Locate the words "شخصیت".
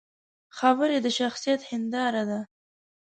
1.19-1.61